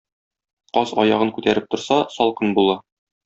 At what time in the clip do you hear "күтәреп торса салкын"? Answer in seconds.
1.35-2.57